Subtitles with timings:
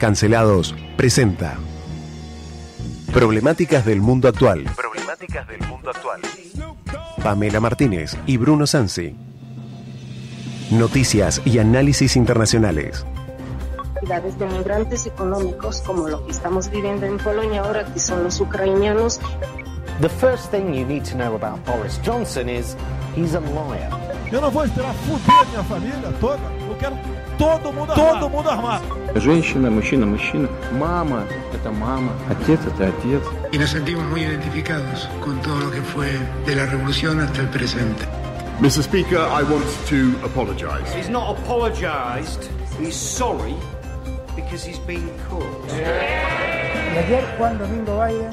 [0.00, 1.58] Cancelados presenta
[3.12, 4.64] Problemáticas del mundo actual.
[4.74, 6.22] Problemáticas del mundo actual.
[7.22, 9.14] Pamela Martínez y Bruno Sansi.
[10.70, 13.04] Noticias y análisis internacionales.
[14.38, 19.20] de migrantes económicos como lo que estamos viviendo en Polonia ahora, que son los ucranianos.
[20.00, 22.74] The first thing you need to know about Boris Johnson is
[23.14, 23.90] he's a liar.
[24.32, 26.97] Eu não vou esperar fuder minha família toda Eu quero
[27.37, 28.19] todo mundo armado.
[28.19, 28.85] Todo mundo armado.
[29.15, 30.49] Женщина, мужчина, мужчина.
[30.73, 32.11] Мама – это мама.
[32.29, 33.23] Отец – это отец.
[33.51, 37.49] Y nos sentimos muy identificados con todo lo que fue de la revolución hasta el
[37.49, 38.05] presente.
[38.59, 38.83] Mr.
[38.83, 40.93] Speaker, I want to apologize.
[40.95, 42.49] He's not apologized.
[42.79, 43.55] He's sorry
[44.35, 45.45] because he's been caught.
[46.95, 48.31] Y ayer Juan Domingo Biden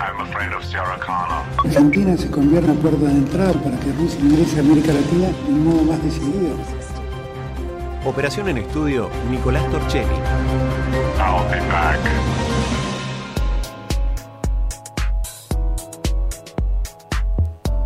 [0.00, 1.44] I'm afraid of Sarah Connor.
[1.64, 5.52] Argentina se convierte en puerta de entrada para que Rusia ingrese a América Latina de
[5.52, 6.56] un modo más decidido.
[8.05, 10.07] Operación en estudio, Nicolás Torchelli.
[11.17, 11.99] I'll be back.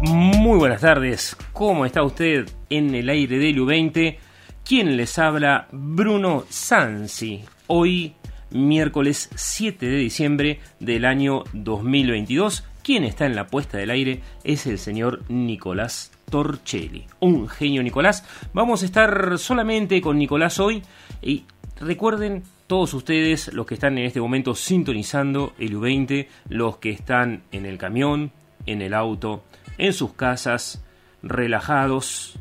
[0.02, 4.17] Muy buenas tardes, ¿cómo está usted en el aire del U20?
[4.66, 5.67] ¿Quién les habla?
[5.72, 7.44] Bruno Sansi.
[7.67, 8.14] Hoy,
[8.52, 12.66] miércoles 7 de diciembre del año 2022.
[12.84, 17.06] Quien está en la puesta del aire es el señor Nicolás Torchelli.
[17.20, 18.26] Un genio Nicolás.
[18.54, 20.82] Vamos a estar solamente con Nicolás hoy
[21.22, 21.46] y
[21.80, 27.44] recuerden todos ustedes, los que están en este momento sintonizando el U20, los que están
[27.52, 28.32] en el camión,
[28.66, 29.44] en el auto,
[29.78, 30.84] en sus casas,
[31.22, 32.40] relajados,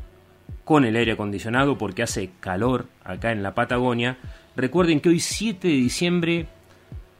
[0.63, 4.17] con el aire acondicionado porque hace calor acá en la Patagonia.
[4.55, 6.47] Recuerden que hoy 7 de diciembre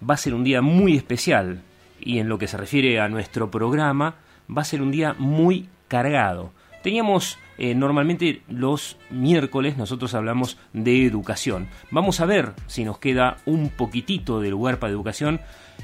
[0.10, 1.62] va a ser un día muy especial
[2.00, 4.16] y en lo que se refiere a nuestro programa
[4.50, 6.54] va a ser un día muy cargado.
[6.84, 11.68] Teníamos eh, normalmente los miércoles nosotros hablamos de educación.
[11.92, 15.42] Vamos a ver si nos queda un poquitito de lugar para educación.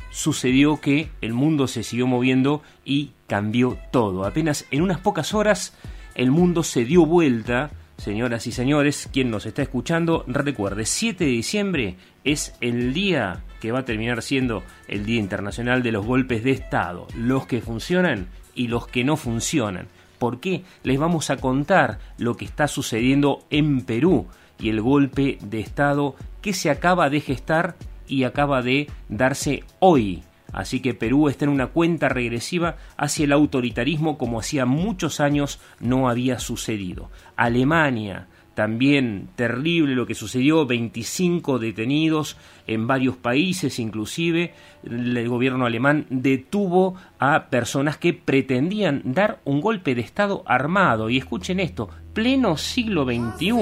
[0.09, 4.25] Sucedió que el mundo se siguió moviendo y cambió todo.
[4.25, 5.75] Apenas en unas pocas horas
[6.15, 7.69] el mundo se dio vuelta.
[7.97, 13.71] Señoras y señores, quien nos está escuchando, recuerde, 7 de diciembre es el día que
[13.71, 18.27] va a terminar siendo el Día Internacional de los Golpes de Estado, los que funcionan
[18.53, 19.87] y los que no funcionan.
[20.19, 20.63] ¿Por qué?
[20.83, 24.27] Les vamos a contar lo que está sucediendo en Perú
[24.59, 27.75] y el golpe de Estado que se acaba de gestar
[28.07, 30.23] y acaba de darse hoy.
[30.53, 35.59] Así que Perú está en una cuenta regresiva hacia el autoritarismo como hacía muchos años
[35.79, 37.11] no había sucedido.
[37.35, 44.51] Alemania, también terrible lo que sucedió, 25 detenidos en varios países, inclusive
[44.83, 51.11] el gobierno alemán detuvo a personas que pretendían dar un golpe de Estado armado.
[51.11, 53.53] Y escuchen esto, pleno siglo XXI.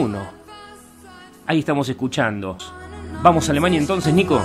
[1.46, 2.58] Ahí estamos escuchando.
[3.22, 4.42] Vamos a Alemania entonces, Nico.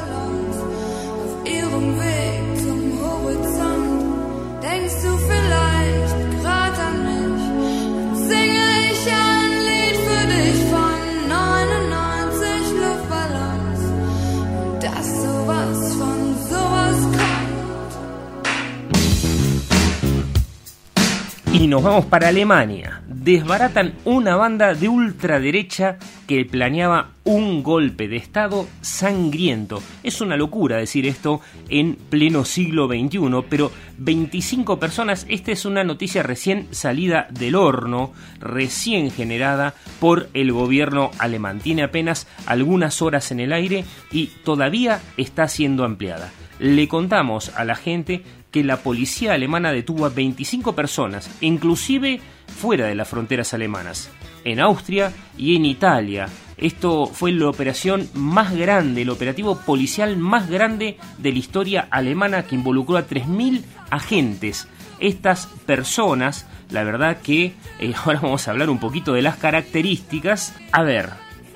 [21.70, 23.00] Nos vamos para Alemania.
[23.06, 29.80] Desbaratan una banda de ultraderecha que planeaba un golpe de Estado sangriento.
[30.02, 35.84] Es una locura decir esto en pleno siglo XXI, pero 25 personas, esta es una
[35.84, 41.60] noticia recién salida del horno, recién generada por el gobierno alemán.
[41.60, 46.32] Tiene apenas algunas horas en el aire y todavía está siendo ampliada.
[46.60, 52.20] Le contamos a la gente que la policía alemana detuvo a 25 personas, inclusive
[52.54, 54.10] fuera de las fronteras alemanas,
[54.44, 56.28] en Austria y en Italia.
[56.58, 62.42] Esto fue la operación más grande, el operativo policial más grande de la historia alemana
[62.42, 64.68] que involucró a 3.000 agentes.
[64.98, 70.54] Estas personas, la verdad que eh, ahora vamos a hablar un poquito de las características.
[70.72, 71.08] A ver,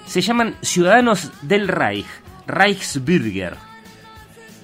[0.06, 2.06] se llaman ciudadanos del Reich,
[2.46, 3.73] Reichsbürger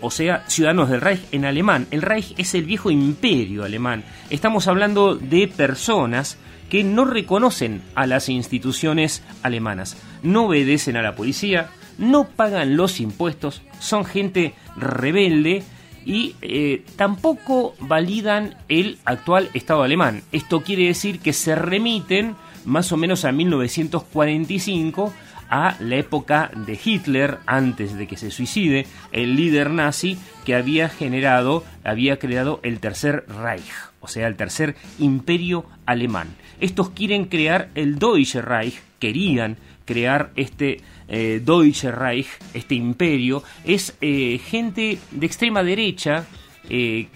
[0.00, 1.86] o sea, ciudadanos del Reich en alemán.
[1.90, 4.04] El Reich es el viejo imperio alemán.
[4.30, 6.38] Estamos hablando de personas
[6.68, 11.68] que no reconocen a las instituciones alemanas, no obedecen a la policía,
[11.98, 15.62] no pagan los impuestos, son gente rebelde
[16.06, 20.22] y eh, tampoco validan el actual Estado alemán.
[20.32, 25.12] Esto quiere decir que se remiten más o menos a 1945
[25.50, 30.16] a la época de Hitler, antes de que se suicide, el líder nazi
[30.46, 33.70] que había generado, había creado el Tercer Reich,
[34.00, 36.28] o sea, el Tercer Imperio Alemán.
[36.60, 43.96] Estos quieren crear el Deutsche Reich, querían crear este eh, Deutsche Reich, este imperio, es
[44.00, 46.26] eh, gente de extrema derecha
[46.68, 47.08] eh,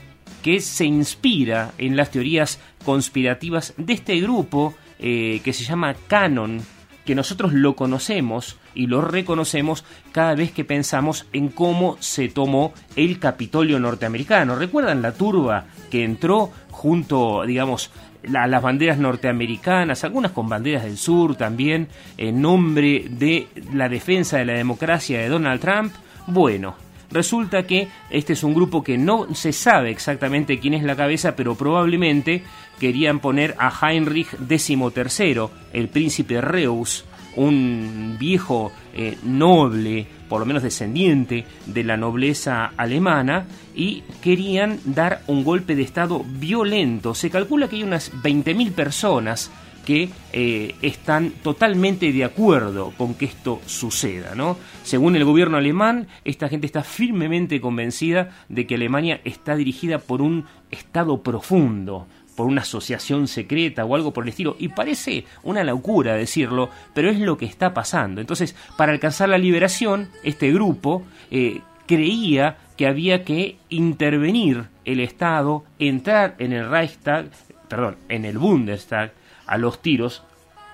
[0.43, 6.63] que se inspira en las teorías conspirativas de este grupo que se llama Canon,
[7.05, 12.73] que nosotros lo conocemos y lo reconocemos cada vez que pensamos en cómo se tomó
[12.97, 14.56] el Capitolio norteamericano.
[14.56, 17.91] ¿Recuerdan la turba que entró junto, digamos,
[18.35, 24.39] a las banderas norteamericanas, algunas con banderas del sur también, en nombre de la defensa
[24.39, 25.93] de la democracia de Donald Trump?
[26.27, 26.75] Bueno,
[27.14, 31.34] resulta que este es un grupo que no se sabe exactamente quién es la cabeza,
[31.34, 32.43] pero probablemente
[32.78, 37.05] querían poner a Heinrich XIII, el príncipe Reus,
[37.37, 45.22] un viejo eh, noble, por lo menos descendiente de la nobleza alemana, y querían dar
[45.26, 47.14] un golpe de Estado violento.
[47.14, 49.50] Se calcula que hay unas 20.000 personas
[49.85, 54.57] que eh, están totalmente de acuerdo con que esto suceda, ¿no?
[54.83, 60.23] Según el gobierno alemán, esta gente está firmemente convencida de que Alemania está dirigida por
[60.23, 64.57] un Estado profundo, por una asociación secreta o algo por el estilo.
[64.59, 68.21] Y parece una locura decirlo, pero es lo que está pasando.
[68.21, 75.65] Entonces, para alcanzar la liberación, este grupo eh, creía que había que intervenir el Estado,
[75.79, 77.27] entrar en el Reichstag,
[77.69, 79.13] perdón, en el Bundestag,
[79.46, 80.23] a los tiros.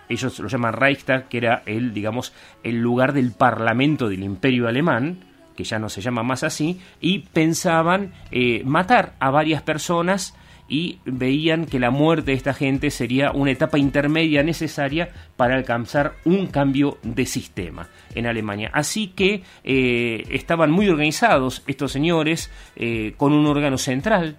[0.09, 2.33] Ellos lo llaman Reichstag, que era el, digamos,
[2.63, 5.25] el lugar del parlamento del Imperio Alemán,
[5.57, 10.35] que ya no se llama más así, y pensaban eh, matar a varias personas
[10.71, 16.15] y veían que la muerte de esta gente sería una etapa intermedia necesaria para alcanzar
[16.25, 18.71] un cambio de sistema en Alemania.
[18.73, 24.39] Así que eh, estaban muy organizados estos señores eh, con un órgano central,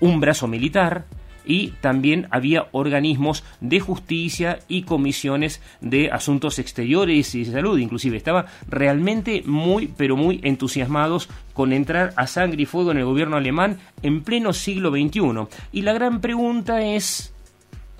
[0.00, 1.04] un brazo militar,
[1.48, 7.78] y también había organismos de justicia y comisiones de asuntos exteriores y de salud.
[7.78, 13.06] Inclusive estaban realmente muy, pero muy entusiasmados con entrar a sangre y fuego en el
[13.06, 15.48] gobierno alemán en pleno siglo XXI.
[15.72, 17.32] Y la gran pregunta es,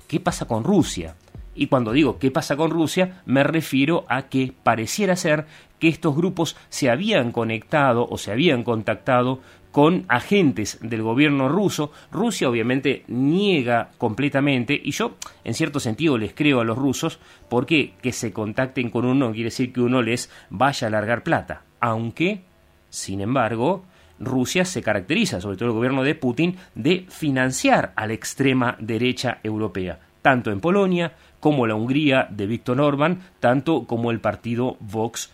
[0.07, 1.15] ¿qué pasa con Rusia?
[1.55, 5.45] Y cuando digo qué pasa con Rusia, me refiero a que pareciera ser
[5.79, 9.39] que estos grupos se habían conectado o se habían contactado
[9.71, 11.91] con agentes del gobierno ruso.
[12.11, 17.19] Rusia obviamente niega completamente y yo en cierto sentido les creo a los rusos
[17.49, 21.63] porque que se contacten con uno quiere decir que uno les vaya a largar plata.
[21.79, 22.41] Aunque,
[22.89, 23.85] sin embargo,
[24.19, 29.39] Rusia se caracteriza, sobre todo el gobierno de Putin, de financiar a la extrema derecha
[29.43, 35.33] europea, tanto en Polonia como la Hungría de Víctor Orbán, tanto como el partido Vox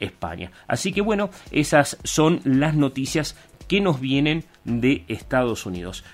[0.00, 0.50] España.
[0.66, 3.36] Así que bueno, esas son las noticias
[3.68, 6.04] que nos vienen de Estados Unidos.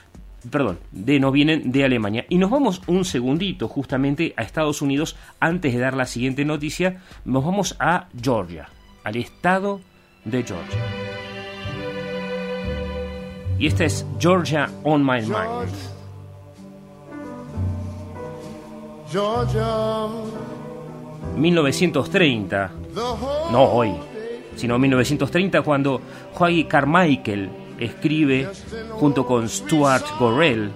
[0.50, 2.24] Perdón, de, nos vienen de Alemania.
[2.28, 7.02] Y nos vamos un segundito justamente a Estados Unidos antes de dar la siguiente noticia.
[7.24, 8.68] Nos vamos a Georgia,
[9.04, 9.80] al estado
[10.24, 10.80] de Georgia.
[13.58, 15.74] Y esta es Georgia on My Mind.
[19.12, 20.59] Georgia.
[21.36, 22.70] 1930.
[23.52, 23.92] No hoy,
[24.56, 26.00] sino 1930 cuando
[26.34, 28.48] Joey Carmichael escribe
[28.92, 30.70] junto con Stuart Gorrell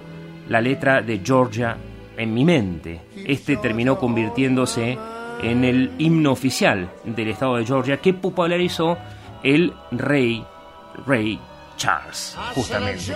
[0.49, 1.77] la letra de Georgia
[2.17, 3.01] en mi mente.
[3.15, 4.97] Este terminó convirtiéndose
[5.41, 8.97] en el himno oficial del estado de Georgia que popularizó
[9.43, 10.43] el rey,
[11.05, 11.39] rey
[11.77, 13.13] Charles, justamente.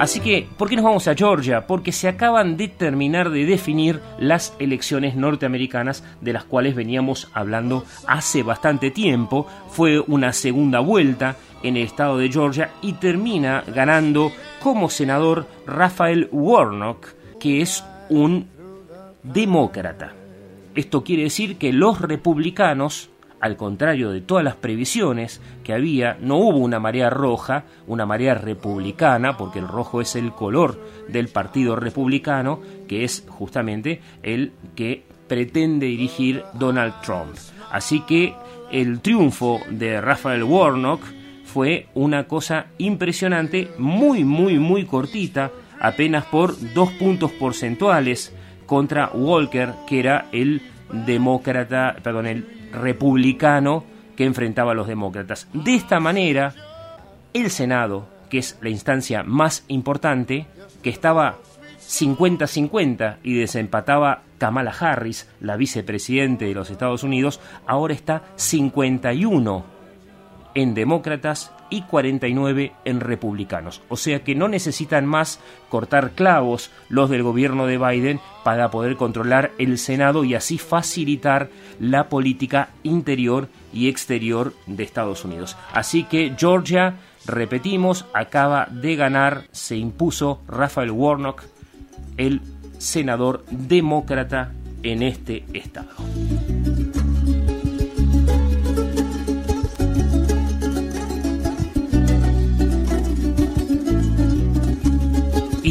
[0.00, 1.66] Así que, ¿por qué nos vamos a Georgia?
[1.66, 7.84] Porque se acaban de terminar de definir las elecciones norteamericanas de las cuales veníamos hablando
[8.06, 9.46] hace bastante tiempo.
[9.68, 16.30] Fue una segunda vuelta en el estado de Georgia y termina ganando como senador Rafael
[16.32, 18.48] Warnock, que es un
[19.22, 20.14] demócrata.
[20.74, 23.09] Esto quiere decir que los republicanos
[23.40, 28.34] al contrario de todas las previsiones que había, no hubo una marea roja, una marea
[28.34, 30.78] republicana, porque el rojo es el color
[31.08, 37.34] del Partido Republicano, que es justamente el que pretende dirigir Donald Trump.
[37.70, 38.34] Así que
[38.70, 41.02] el triunfo de Rafael Warnock
[41.44, 48.34] fue una cosa impresionante, muy, muy, muy cortita, apenas por dos puntos porcentuales
[48.66, 53.84] contra Walker, que era el demócrata, perdón, el republicano
[54.16, 55.48] que enfrentaba a los demócratas.
[55.52, 56.54] De esta manera,
[57.32, 60.46] el Senado, que es la instancia más importante,
[60.82, 61.38] que estaba
[61.80, 69.64] 50-50 y desempataba Kamala Harris, la vicepresidente de los Estados Unidos, ahora está 51
[70.54, 73.80] en demócratas y 49 en republicanos.
[73.88, 78.96] O sea que no necesitan más cortar clavos los del gobierno de Biden para poder
[78.96, 81.48] controlar el Senado y así facilitar
[81.78, 85.56] la política interior y exterior de Estados Unidos.
[85.72, 86.96] Así que Georgia,
[87.26, 91.42] repetimos, acaba de ganar, se impuso Rafael Warnock,
[92.16, 92.40] el
[92.78, 95.90] senador demócrata en este estado.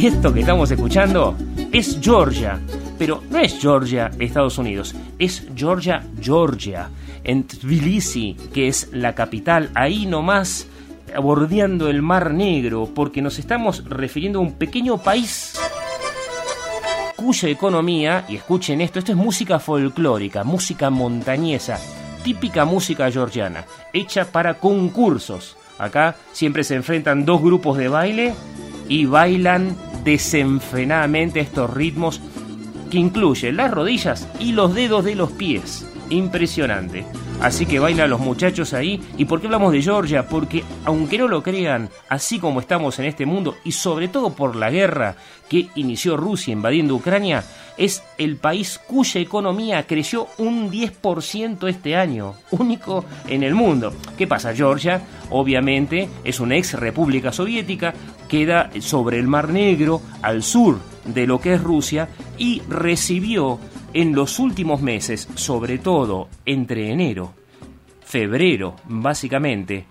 [0.02, 1.36] Esto que estamos escuchando
[1.70, 2.58] es Georgia,
[2.98, 6.88] pero no es Georgia, Estados Unidos, es Georgia, Georgia,
[7.22, 10.66] en Tbilisi, que es la capital, ahí nomás
[11.22, 15.52] bordeando el Mar Negro, porque nos estamos refiriendo a un pequeño país
[17.14, 21.78] cuya economía, y escuchen esto, esto es música folclórica, música montañesa,
[22.24, 25.58] típica música georgiana, hecha para concursos.
[25.78, 28.34] Acá siempre se enfrentan dos grupos de baile
[28.88, 32.20] y bailan desenfrenadamente estos ritmos
[32.90, 35.86] que incluyen las rodillas y los dedos de los pies.
[36.10, 37.06] Impresionante.
[37.40, 39.00] Así que bailan los muchachos ahí.
[39.16, 40.26] ¿Y por qué hablamos de Georgia?
[40.26, 44.56] Porque, aunque no lo crean, así como estamos en este mundo, y sobre todo por
[44.56, 45.14] la guerra
[45.48, 47.42] que inició Rusia invadiendo Ucrania,
[47.78, 53.94] es el país cuya economía creció un 10% este año, único en el mundo.
[54.18, 54.54] ¿Qué pasa?
[54.54, 57.94] Georgia, obviamente, es una ex república soviética,
[58.28, 62.08] queda sobre el Mar Negro, al sur de lo que es Rusia,
[62.38, 63.58] y recibió
[63.92, 67.32] en los últimos meses, sobre todo entre enero,
[68.04, 69.86] febrero, básicamente,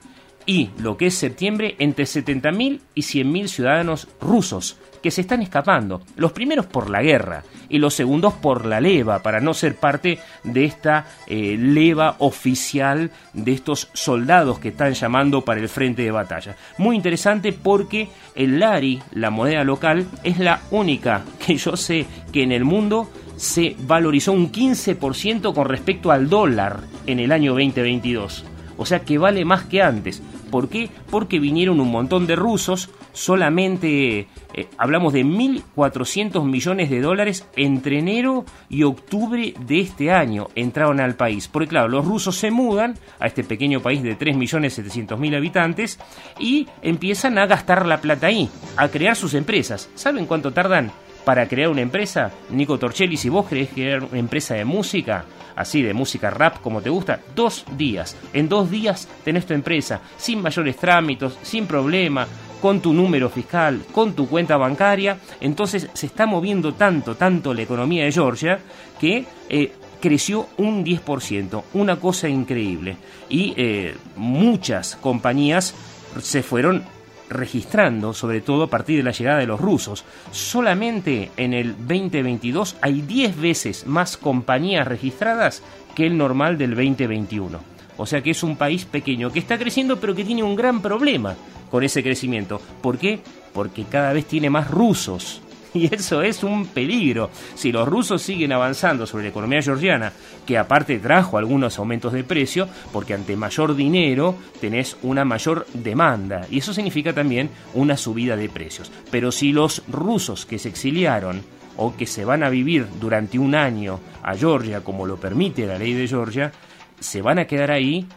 [0.49, 6.01] y lo que es septiembre, entre 70.000 y 100.000 ciudadanos rusos que se están escapando.
[6.15, 10.17] Los primeros por la guerra y los segundos por la leva, para no ser parte
[10.43, 16.09] de esta eh, leva oficial de estos soldados que están llamando para el frente de
[16.09, 16.55] batalla.
[16.79, 22.41] Muy interesante porque el Lari, la moneda local, es la única que yo sé que
[22.41, 28.45] en el mundo se valorizó un 15% con respecto al dólar en el año 2022.
[28.79, 30.23] O sea que vale más que antes.
[30.49, 30.89] ¿Por qué?
[31.09, 37.99] Porque vinieron un montón de rusos, solamente eh, hablamos de 1.400 millones de dólares entre
[37.99, 41.47] enero y octubre de este año entraron al país.
[41.47, 45.99] Porque claro, los rusos se mudan a este pequeño país de 3.700.000 habitantes
[46.39, 49.89] y empiezan a gastar la plata ahí, a crear sus empresas.
[49.95, 50.91] ¿Saben cuánto tardan?
[51.29, 52.31] Para crear una empresa?
[52.49, 56.81] Nico Torchelli, si vos querés crear una empresa de música, así de música rap como
[56.81, 58.17] te gusta, dos días.
[58.33, 62.25] En dos días tenés tu empresa, sin mayores trámites, sin problema,
[62.59, 65.19] con tu número fiscal, con tu cuenta bancaria.
[65.39, 68.59] Entonces se está moviendo tanto, tanto la economía de Georgia
[68.99, 69.23] que...
[69.49, 72.95] Eh, creció un 10%, una cosa increíble.
[73.27, 75.75] Y eh, muchas compañías
[76.21, 76.85] se fueron
[77.29, 80.03] registrando, sobre todo a partir de la llegada de los rusos.
[80.31, 85.63] Solamente en el 2022 hay 10 veces más compañías registradas
[85.95, 87.59] que el normal del 2021.
[87.97, 90.81] O sea que es un país pequeño que está creciendo pero que tiene un gran
[90.81, 91.35] problema
[91.69, 92.61] con ese crecimiento.
[92.81, 93.19] ¿Por qué?
[93.53, 95.41] Porque cada vez tiene más rusos
[95.73, 97.29] Y eso es un peligro.
[97.55, 100.11] Si los rusos siguen avanzando sobre la economía georgiana,
[100.45, 106.47] que aparte trajo algunos aumentos de precio, porque ante mayor dinero tenés una mayor demanda.
[106.49, 108.91] Y eso significa también una subida de precios.
[109.11, 111.43] Pero si los rusos que se exiliaron
[111.77, 115.77] o que se van a vivir durante un año a Georgia, como lo permite la
[115.77, 116.51] ley de Georgia,
[116.99, 118.07] se van a quedar ahí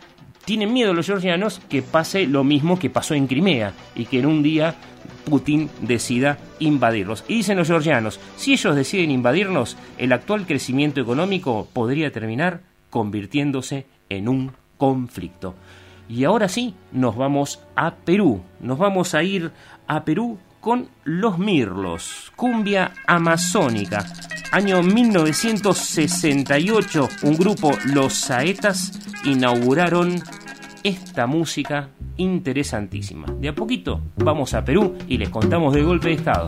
[0.45, 4.27] tienen miedo los georgianos que pase lo mismo que pasó en Crimea y que en
[4.27, 4.75] un día
[5.25, 7.25] Putin decida invadirlos.
[7.29, 13.87] Y dicen los georgianos, si ellos deciden invadirnos, el actual crecimiento económico podría terminar convirtiéndose
[14.09, 15.55] en un conflicto.
[16.09, 18.43] Y ahora sí, nos vamos a Perú.
[18.61, 19.53] Nos vamos a ir
[19.87, 24.05] a Perú con Los Mirlos, cumbia amazónica.
[24.53, 28.93] Año 1968, un grupo, Los Saetas,
[29.25, 30.23] inauguraron
[30.83, 33.27] esta música interesantísima.
[33.39, 36.47] De a poquito vamos a Perú y les contamos del golpe de Estado.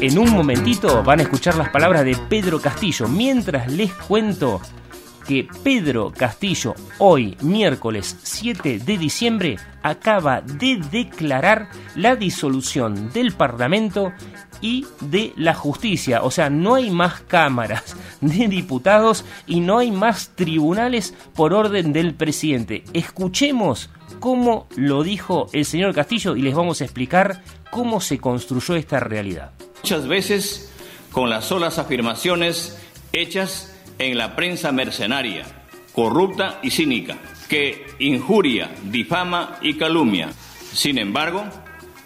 [0.00, 4.62] En un momentito van a escuchar las palabras de Pedro Castillo mientras les cuento
[5.30, 14.12] que Pedro Castillo, hoy miércoles 7 de diciembre, acaba de declarar la disolución del Parlamento
[14.60, 16.24] y de la justicia.
[16.24, 21.92] O sea, no hay más cámaras de diputados y no hay más tribunales por orden
[21.92, 22.82] del presidente.
[22.92, 28.74] Escuchemos cómo lo dijo el señor Castillo y les vamos a explicar cómo se construyó
[28.74, 29.52] esta realidad.
[29.84, 30.72] Muchas veces
[31.12, 32.82] con las solas afirmaciones
[33.12, 35.44] hechas en la prensa mercenaria,
[35.92, 40.30] corrupta y cínica, que injuria, difama y calumnia.
[40.72, 41.44] Sin embargo,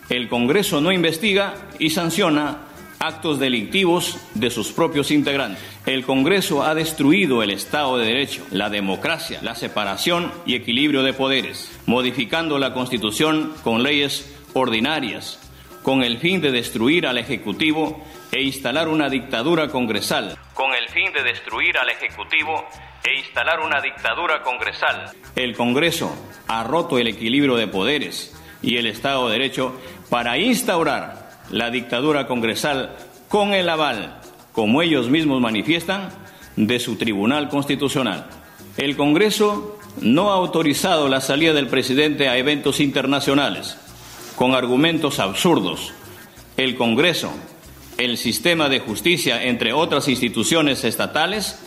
[0.09, 2.59] el Congreso no investiga y sanciona
[2.99, 5.63] actos delictivos de sus propios integrantes.
[5.87, 11.13] El Congreso ha destruido el Estado de Derecho, la democracia, la separación y equilibrio de
[11.13, 15.39] poderes, modificando la Constitución con leyes ordinarias,
[15.85, 20.37] con el fin de destruir al Ejecutivo e instalar una dictadura congresal.
[20.55, 22.65] Con el fin de destruir al Ejecutivo
[23.03, 25.11] e instalar una dictadura congresal.
[25.35, 26.15] El Congreso
[26.47, 32.27] ha roto el equilibrio de poderes y el Estado de Derecho para instaurar la dictadura
[32.27, 32.97] congresal
[33.29, 34.21] con el aval,
[34.53, 36.11] como ellos mismos manifiestan,
[36.57, 38.27] de su Tribunal Constitucional.
[38.77, 43.77] El Congreso no ha autorizado la salida del presidente a eventos internacionales
[44.37, 45.93] con argumentos absurdos.
[46.57, 47.33] El Congreso,
[47.99, 51.59] el sistema de justicia, entre otras instituciones estatales,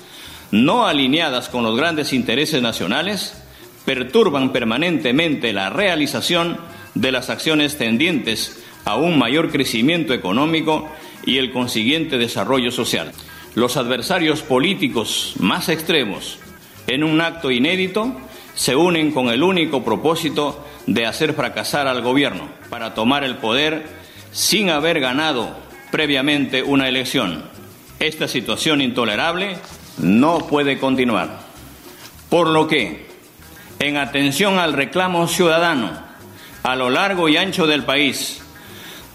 [0.51, 3.41] no alineadas con los grandes intereses nacionales,
[3.85, 6.57] perturban permanentemente la realización
[6.95, 10.89] de las acciones tendientes a un mayor crecimiento económico
[11.25, 13.11] y el consiguiente desarrollo social.
[13.55, 16.39] Los adversarios políticos más extremos,
[16.87, 18.15] en un acto inédito,
[18.55, 23.85] se unen con el único propósito de hacer fracasar al gobierno para tomar el poder
[24.31, 25.66] sin haber ganado
[25.97, 27.43] previamente una elección.
[27.97, 29.57] Esta situación intolerable
[29.97, 31.39] no puede continuar.
[32.29, 33.07] Por lo que,
[33.79, 35.99] en atención al reclamo ciudadano
[36.61, 38.43] a lo largo y ancho del país,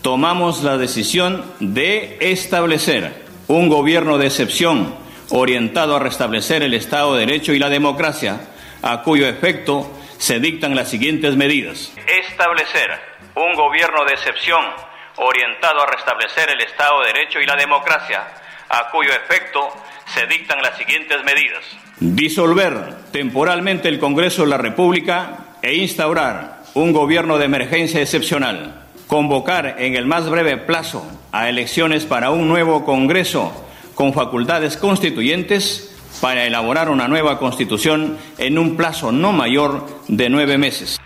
[0.02, 4.92] tomamos la decisión de establecer un gobierno de excepción
[5.30, 8.40] orientado a restablecer el Estado de Derecho y la democracia,
[8.82, 11.92] a cuyo efecto se dictan las siguientes medidas.
[12.08, 12.90] Establecer
[13.36, 18.22] un gobierno de excepción orientado a restablecer el Estado de Derecho y la democracia,
[18.68, 19.68] a cuyo efecto
[20.06, 21.64] se dictan las siguientes medidas.
[22.00, 28.80] Disolver temporalmente el Congreso de la República e instaurar un gobierno de emergencia excepcional.
[29.06, 33.52] Convocar en el más breve plazo a elecciones para un nuevo Congreso
[33.94, 40.56] con facultades constituyentes para elaborar una nueva constitución en un plazo no mayor de nueve
[40.56, 40.98] meses.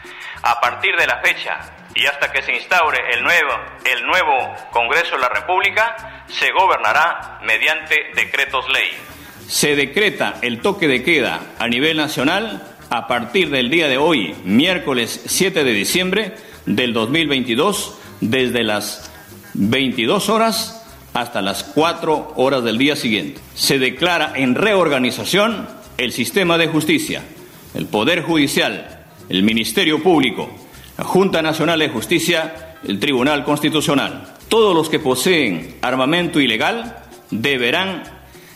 [0.43, 3.53] A partir de la fecha y hasta que se instaure el nuevo,
[3.85, 8.91] el nuevo Congreso de la República, se gobernará mediante decretos ley.
[9.49, 14.37] Se decreta el toque de queda a nivel nacional a partir del día de hoy,
[14.45, 16.35] miércoles 7 de diciembre
[16.67, 19.11] del 2022, desde las
[19.55, 23.41] 22 horas hasta las 4 horas del día siguiente.
[23.55, 27.23] Se declara en reorganización el sistema de justicia,
[27.75, 30.66] el Poder Judicial, el Ministerio Público,
[30.99, 34.33] Junta Nacional de Justicia, el Tribunal Constitucional.
[34.49, 36.97] Todos los que poseen armamento ilegal
[37.31, 38.05] deberán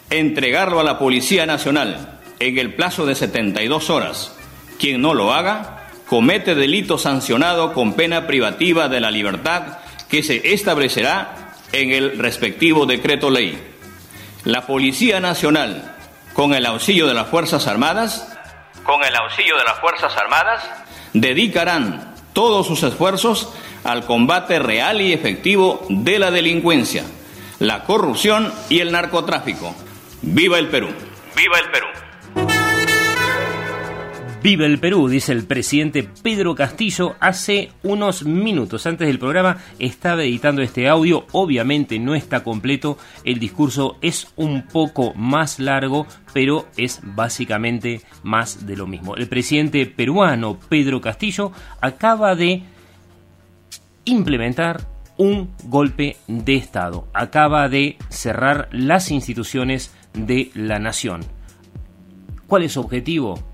[0.09, 4.37] entregarlo a la Policía Nacional en el plazo de 72 horas.
[4.79, 10.53] Quien no lo haga comete delito sancionado con pena privativa de la libertad que se
[10.53, 13.63] establecerá en el respectivo decreto ley.
[14.45, 15.95] La Policía Nacional,
[16.33, 18.27] con el auxilio de las Fuerzas Armadas,
[18.83, 20.63] con el auxilio de las Fuerzas Armadas,
[21.13, 23.51] dedicarán todos sus esfuerzos
[23.85, 27.05] al combate real y efectivo de la delincuencia,
[27.59, 29.75] la corrupción y el narcotráfico.
[30.23, 30.89] ¡Viva el Perú!
[31.37, 31.87] ¡Viva el Perú!
[34.43, 37.15] Viva el Perú, dice el presidente Pedro Castillo.
[37.21, 41.27] Hace unos minutos antes del programa estaba editando este audio.
[41.33, 42.97] Obviamente no está completo.
[43.23, 49.15] El discurso es un poco más largo, pero es básicamente más de lo mismo.
[49.15, 52.63] El presidente peruano Pedro Castillo acaba de
[54.07, 57.09] implementar un golpe de Estado.
[57.13, 61.21] Acaba de cerrar las instituciones de la nación.
[62.47, 63.50] ¿Cuál es su objetivo?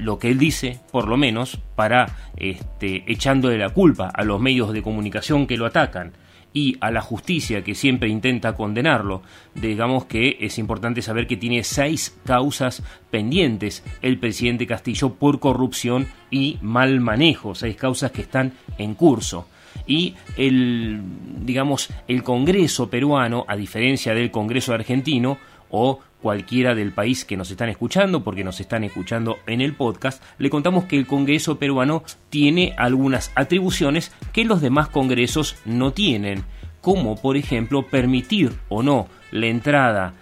[0.00, 4.72] Lo que él dice, por lo menos, para este, echándole la culpa a los medios
[4.72, 6.12] de comunicación que lo atacan
[6.52, 9.22] y a la justicia que siempre intenta condenarlo.
[9.54, 16.08] Digamos que es importante saber que tiene seis causas pendientes el presidente Castillo por corrupción
[16.30, 19.46] y mal manejo, seis causas que están en curso.
[19.86, 21.00] Y el,
[21.42, 25.38] digamos, el Congreso peruano, a diferencia del Congreso argentino,
[25.70, 30.22] o cualquiera del país que nos están escuchando, porque nos están escuchando en el podcast,
[30.38, 36.44] le contamos que el Congreso peruano tiene algunas atribuciones que los demás congresos no tienen.
[36.80, 40.14] como por ejemplo permitir o no la entrada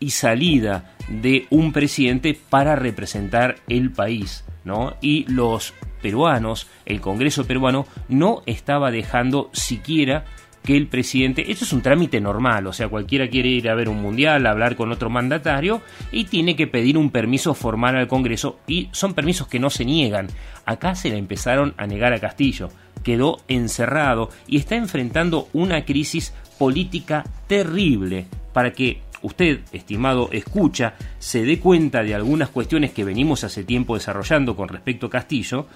[0.00, 4.94] y salida de un presidente para representar el país, ¿no?
[5.00, 10.24] Y los peruanos, el Congreso peruano, no estaba dejando siquiera
[10.68, 13.88] que el presidente, esto es un trámite normal, o sea, cualquiera quiere ir a ver
[13.88, 15.80] un mundial, hablar con otro mandatario
[16.12, 19.86] y tiene que pedir un permiso formal al Congreso y son permisos que no se
[19.86, 20.26] niegan.
[20.66, 22.68] Acá se le empezaron a negar a Castillo,
[23.02, 31.46] quedó encerrado y está enfrentando una crisis política terrible para que usted, estimado escucha, se
[31.46, 35.66] dé cuenta de algunas cuestiones que venimos hace tiempo desarrollando con respecto a Castillo,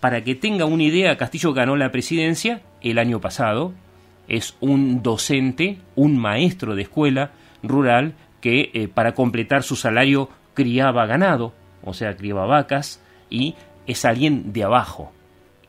[0.00, 3.72] para que tenga una idea, Castillo ganó la presidencia el año pasado,
[4.28, 11.06] es un docente, un maestro de escuela rural que eh, para completar su salario criaba
[11.06, 13.54] ganado, o sea, criaba vacas, y
[13.86, 15.12] es alguien de abajo,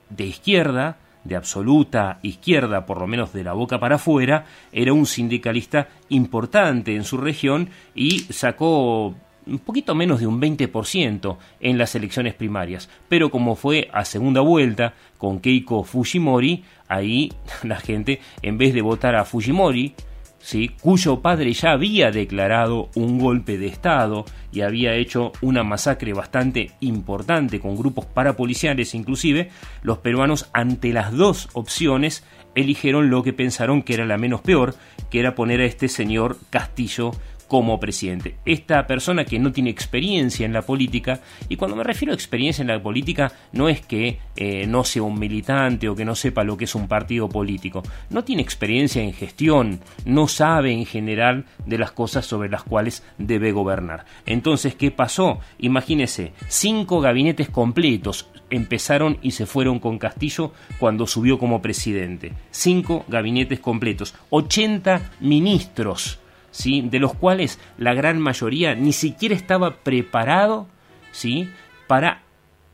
[0.09, 5.05] de izquierda, de absoluta izquierda, por lo menos de la boca para afuera, era un
[5.05, 9.13] sindicalista importante en su región y sacó
[9.47, 12.89] un poquito menos de un 20% en las elecciones primarias.
[13.09, 17.31] Pero como fue a segunda vuelta con Keiko Fujimori, ahí
[17.63, 19.95] la gente, en vez de votar a Fujimori,
[20.39, 20.71] ¿sí?
[20.81, 26.71] cuyo padre ya había declarado un golpe de Estado y había hecho una masacre bastante
[26.79, 29.49] importante con grupos parapoliciales inclusive,
[29.81, 32.23] los peruanos ante las dos opciones
[32.55, 34.75] eligieron lo que pensaron que era la menos peor,
[35.11, 37.11] que era poner a este señor Castillo
[37.47, 38.35] como presidente.
[38.45, 42.61] Esta persona que no tiene experiencia en la política, y cuando me refiero a experiencia
[42.61, 46.43] en la política, no es que eh, no sea un militante o que no sepa
[46.43, 51.45] lo que es un partido político, no tiene experiencia en gestión, no sabe en general
[51.65, 54.05] de las cosas sobre las cuales debe gobernar.
[54.25, 55.39] Entonces, ¿qué pasó?
[55.59, 62.33] Imagínese, cinco gabinetes completos empezaron y se fueron con Castillo cuando subió como presidente.
[62.51, 66.19] Cinco gabinetes completos, 80 ministros
[66.63, 70.67] de los cuales la gran mayoría ni siquiera estaba preparado
[71.11, 71.49] ¿sí?
[71.87, 72.23] para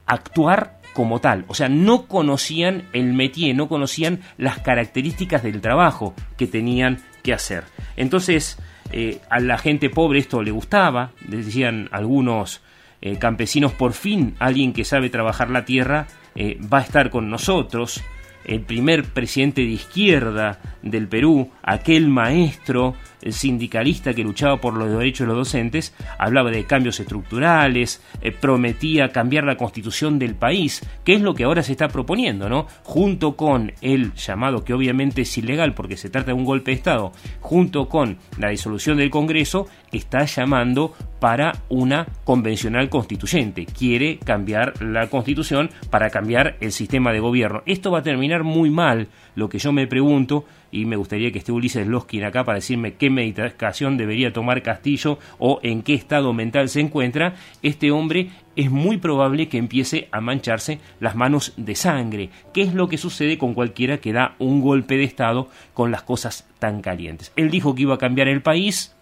[0.05, 1.45] actuar como tal.
[1.47, 7.33] O sea, no conocían el métier, no conocían las características del trabajo que tenían que
[7.33, 7.63] hacer.
[7.95, 8.57] Entonces,
[8.91, 12.61] eh, a la gente pobre esto le gustaba, decían algunos
[13.01, 17.29] eh, campesinos, por fin alguien que sabe trabajar la tierra eh, va a estar con
[17.29, 18.03] nosotros.
[18.45, 22.95] El primer presidente de izquierda del Perú, aquel maestro
[23.31, 29.09] sindicalista que luchaba por los derechos de los docentes, hablaba de cambios estructurales, eh, prometía
[29.09, 32.67] cambiar la constitución del país, que es lo que ahora se está proponiendo, ¿no?
[32.83, 36.77] Junto con el llamado, que obviamente es ilegal porque se trata de un golpe de
[36.77, 43.65] Estado, junto con la disolución del Congreso, está llamando para una convencional constituyente.
[43.65, 47.63] Quiere cambiar la constitución para cambiar el sistema de gobierno.
[47.65, 51.37] Esto va a terminar muy mal, lo que yo me pregunto, y me gustaría que
[51.37, 56.33] esté Ulises Loskin acá para decirme qué meditación debería tomar Castillo o en qué estado
[56.33, 61.75] mental se encuentra, este hombre es muy probable que empiece a mancharse las manos de
[61.75, 65.91] sangre, que es lo que sucede con cualquiera que da un golpe de Estado con
[65.91, 67.31] las cosas tan calientes.
[67.35, 68.95] Él dijo que iba a cambiar el país,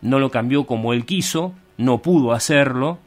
[0.00, 2.98] no lo cambió como él quiso, no pudo hacerlo,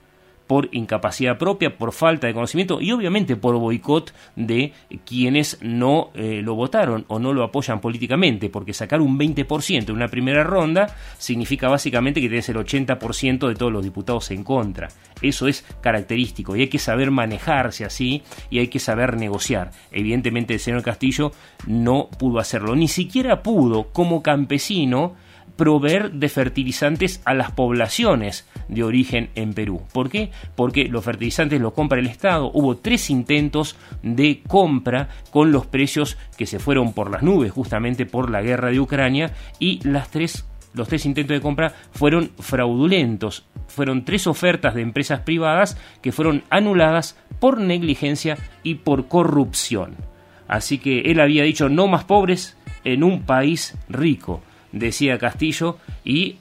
[0.51, 4.73] por incapacidad propia, por falta de conocimiento y obviamente por boicot de
[5.05, 9.95] quienes no eh, lo votaron o no lo apoyan políticamente, porque sacar un 20% en
[9.95, 14.89] una primera ronda significa básicamente que tienes el 80% de todos los diputados en contra.
[15.21, 19.71] Eso es característico y hay que saber manejarse así y hay que saber negociar.
[19.89, 21.31] Evidentemente el señor Castillo
[21.65, 25.15] no pudo hacerlo, ni siquiera pudo como campesino
[25.61, 29.83] proveer de fertilizantes a las poblaciones de origen en Perú.
[29.93, 30.31] ¿Por qué?
[30.55, 32.49] Porque los fertilizantes los compra el Estado.
[32.51, 38.07] Hubo tres intentos de compra con los precios que se fueron por las nubes justamente
[38.07, 43.45] por la guerra de Ucrania y las tres los tres intentos de compra fueron fraudulentos.
[43.67, 49.95] Fueron tres ofertas de empresas privadas que fueron anuladas por negligencia y por corrupción.
[50.47, 56.37] Así que él había dicho no más pobres en un país rico decía Castillo, y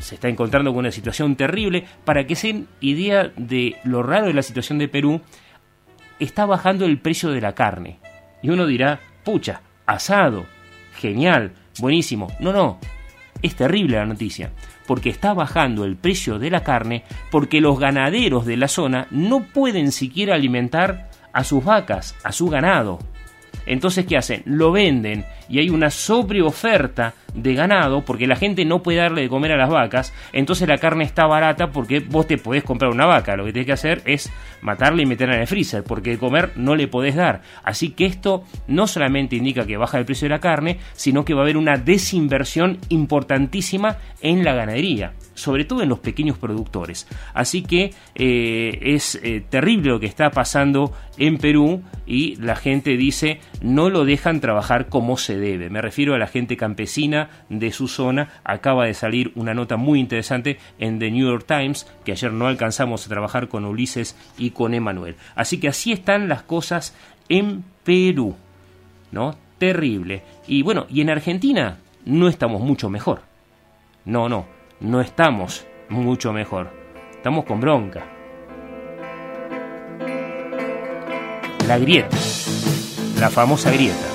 [0.00, 1.84] se está encontrando con una situación terrible.
[2.04, 5.20] Para que se idea de lo raro de la situación de Perú,
[6.18, 7.98] está bajando el precio de la carne.
[8.42, 10.46] Y uno dirá, pucha, asado,
[10.96, 12.28] genial, buenísimo.
[12.40, 12.78] No, no,
[13.42, 14.52] es terrible la noticia,
[14.86, 19.44] porque está bajando el precio de la carne porque los ganaderos de la zona no
[19.44, 22.98] pueden siquiera alimentar a sus vacas, a su ganado.
[23.66, 24.42] Entonces, ¿qué hacen?
[24.44, 29.28] Lo venden y hay una sobreoferta de ganado porque la gente no puede darle de
[29.28, 33.06] comer a las vacas, entonces la carne está barata porque vos te podés comprar una
[33.06, 36.18] vaca, lo que tenés que hacer es matarla y meterla en el freezer, porque de
[36.18, 37.42] comer no le podés dar.
[37.64, 41.34] Así que esto no solamente indica que baja el precio de la carne, sino que
[41.34, 47.06] va a haber una desinversión importantísima en la ganadería sobre todo en los pequeños productores.
[47.34, 52.96] Así que eh, es eh, terrible lo que está pasando en Perú y la gente
[52.96, 55.70] dice no lo dejan trabajar como se debe.
[55.70, 58.28] Me refiero a la gente campesina de su zona.
[58.44, 62.46] Acaba de salir una nota muy interesante en The New York Times que ayer no
[62.46, 65.16] alcanzamos a trabajar con Ulises y con Emanuel.
[65.34, 66.94] Así que así están las cosas
[67.28, 68.36] en Perú.
[69.10, 69.36] ¿No?
[69.58, 70.22] Terrible.
[70.46, 73.22] Y bueno, y en Argentina no estamos mucho mejor.
[74.04, 76.70] No, no no estamos mucho mejor.
[77.12, 78.04] Estamos con bronca.
[81.68, 82.16] La grieta.
[83.20, 84.11] La famosa grieta.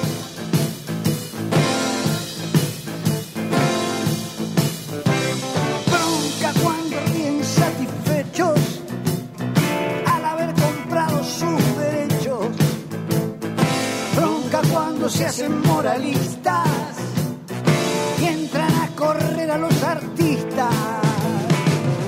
[19.88, 20.76] Artistas.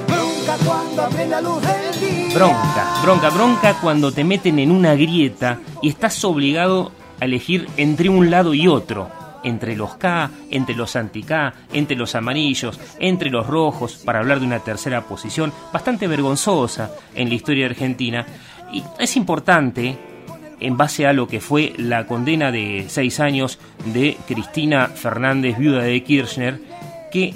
[0.08, 2.36] Bronca cuando la luz del día.
[2.36, 8.10] Bronca, bronca, bronca cuando te meten en una grieta y estás obligado a elegir entre
[8.10, 9.10] un lado y otro.
[9.42, 14.46] Entre los K, entre los anti-K, entre los amarillos, entre los rojos, para hablar de
[14.46, 18.26] una tercera posición bastante vergonzosa en la historia argentina.
[18.74, 19.98] Y es importante
[20.60, 25.84] en base a lo que fue la condena de seis años de Cristina Fernández, viuda
[25.84, 26.60] de Kirchner,
[27.10, 27.34] que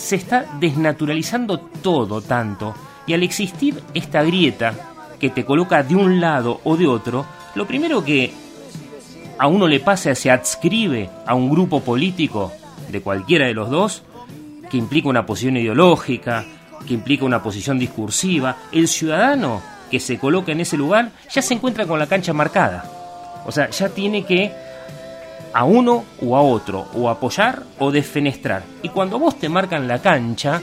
[0.00, 2.74] se está desnaturalizando todo tanto
[3.06, 4.74] y al existir esta grieta
[5.18, 8.32] que te coloca de un lado o de otro, lo primero que
[9.38, 12.50] a uno le pasa se adscribe a un grupo político
[12.88, 14.02] de cualquiera de los dos
[14.70, 16.46] que implica una posición ideológica,
[16.86, 18.56] que implica una posición discursiva.
[18.72, 19.60] El ciudadano
[19.90, 23.42] que se coloca en ese lugar ya se encuentra con la cancha marcada.
[23.44, 24.52] O sea, ya tiene que
[25.52, 28.62] a uno o a otro, o apoyar o defenestrar.
[28.82, 30.60] Y cuando vos te marcan la cancha,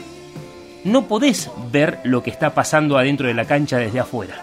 [0.84, 4.42] no podés ver lo que está pasando adentro de la cancha desde afuera.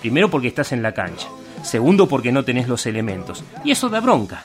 [0.00, 1.28] Primero porque estás en la cancha.
[1.62, 3.42] Segundo porque no tenés los elementos.
[3.64, 4.44] Y eso da bronca.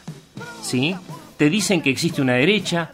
[0.62, 0.96] ¿Sí?
[1.38, 2.92] Te dicen que existe una derecha,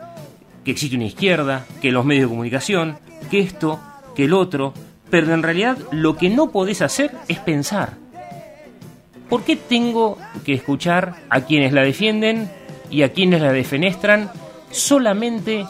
[0.63, 2.98] que existe una izquierda, que los medios de comunicación,
[3.30, 3.80] que esto,
[4.15, 4.74] que el otro,
[5.10, 7.93] pero en realidad lo que no podés hacer es pensar.
[9.29, 12.49] ¿Por qué tengo que escuchar a quienes la defienden
[12.89, 14.31] y a quienes la defenestran
[14.71, 15.65] solamente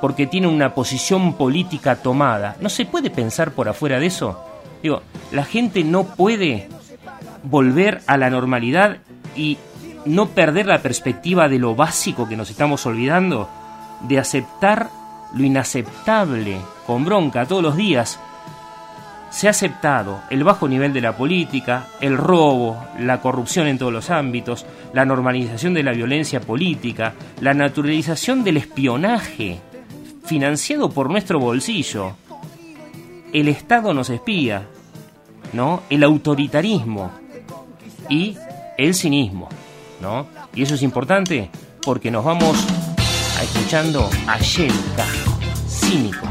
[0.00, 2.56] porque tienen una posición política tomada?
[2.60, 4.44] ¿No se puede pensar por afuera de eso?
[4.82, 6.68] Digo, la gente no puede
[7.44, 8.98] volver a la normalidad
[9.36, 9.58] y
[10.04, 13.48] no perder la perspectiva de lo básico que nos estamos olvidando,
[14.02, 14.88] de aceptar
[15.34, 16.56] lo inaceptable
[16.86, 18.18] con bronca todos los días
[19.30, 23.92] se ha aceptado el bajo nivel de la política, el robo, la corrupción en todos
[23.92, 29.60] los ámbitos, la normalización de la violencia política, la naturalización del espionaje,
[30.24, 32.16] financiado por nuestro bolsillo.
[33.32, 34.66] El Estado nos espía,
[35.52, 35.82] ¿no?
[35.90, 37.10] El autoritarismo
[38.08, 38.36] y
[38.76, 39.48] el cinismo,
[40.00, 40.26] ¿no?
[40.54, 41.50] Y eso es importante
[41.82, 42.56] porque nos vamos
[43.42, 45.06] escuchando a Yelka,
[45.66, 46.27] cínico.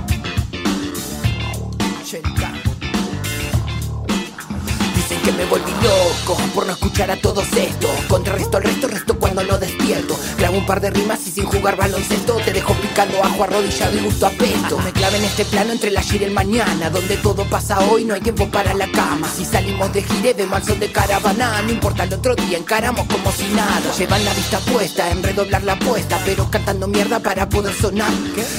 [5.28, 7.92] Que me volví loco por no escuchar a todos estos.
[8.08, 10.18] Contrarresto al resto, resto cuando no despierto.
[10.38, 14.00] Grabo un par de rimas y sin jugar baloncesto te dejo picando ajo arrodillado y
[14.00, 14.78] gusto a pesto.
[14.80, 18.06] Me clave en este plano entre el ayer y el mañana, donde todo pasa hoy,
[18.06, 19.28] no hay tiempo para la cama.
[19.28, 23.30] Si salimos de gire, de al de caravana, no importa el otro día, encaramos como
[23.34, 23.92] si nada.
[23.98, 28.12] Llevan la vista puesta en redoblar la apuesta, pero cantando mierda para poder sonar.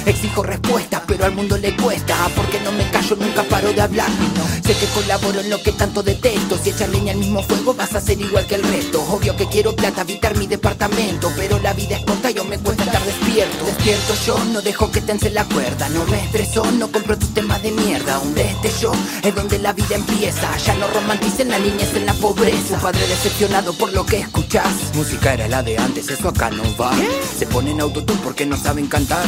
[0.04, 4.10] Exijo respuestas, pero al mundo le cuesta, porque no me callo, nunca paro de hablar.
[4.62, 7.94] Sé que colaboro en lo que tanto detesto si echas leña al mismo fuego vas
[7.94, 9.02] a ser igual que el resto.
[9.02, 12.84] Obvio que quiero plata, habitar mi departamento Pero la vida es corta, yo me cuesta
[12.84, 13.64] estar despierto.
[13.64, 15.88] Despierto yo, no dejo que tense la cuerda.
[15.90, 18.18] No me estreso, no compro tus temas de mierda.
[18.18, 18.34] Un
[18.80, 18.92] yo
[19.22, 20.56] es donde la vida empieza.
[20.58, 22.74] Ya no romanticen la niñez en la pobreza.
[22.74, 24.68] Un padre decepcionado por lo que escuchas.
[24.94, 26.92] Música era la de antes, eso acá no va.
[27.38, 29.26] Se ponen autotune porque no saben cantar.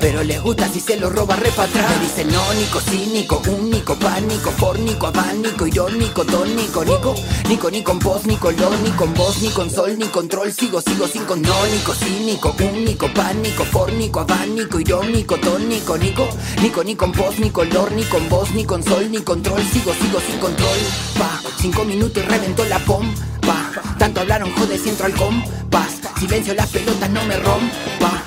[0.00, 1.90] Pero les gusta si se lo roba re para atrás.
[1.96, 7.14] Me dicen no, Nico, cínico, único, pánico, fórnico, abánico, irónico, tónico Nico, Nico,
[7.48, 10.80] Nico, ni con voz, ni color, ni con voz, ni con sol, ni control, sigo,
[10.80, 16.28] sigo sin con no, Nico, cínico, único, pánico, fórnico, abánico, irónico, tónico, Nico,
[16.62, 19.92] Nico, ni con voz, ni color, ni con voz, ni con sol, ni control, sigo,
[19.94, 20.78] sigo sin control,
[21.18, 25.98] pa, cinco minutos y reventó la bomba, Tanto hablaron, jode, si entro al compás.
[26.20, 28.22] Silencio, las pelotas no me rompa.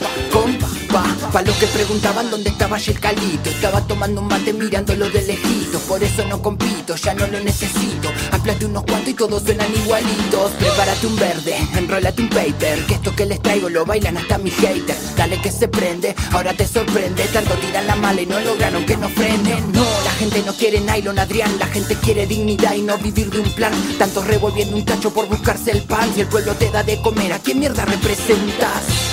[0.94, 3.50] Pa los que preguntaban dónde estaba el calito.
[3.50, 5.80] Estaba tomando un mate mirándolo de lejito.
[5.80, 8.12] Por eso no compito, ya no lo necesito.
[8.32, 10.52] Aplaste unos cuantos y todos suenan igualitos.
[10.52, 12.86] Prepárate un verde, enrólate un paper.
[12.86, 15.16] Que esto que les traigo lo bailan hasta mis haters.
[15.16, 17.24] Dale que se prende, ahora te sorprende.
[17.34, 19.72] Tanto tiran la mala y no lograron que nos frenen.
[19.72, 21.58] No, la gente no quiere nylon, Adrián.
[21.58, 23.74] La gente quiere dignidad y no vivir de un plan.
[23.98, 26.14] Tanto revolviendo un tacho por buscarse el pan.
[26.14, 29.13] Si el pueblo te da de comer, ¿a qué mierda representas?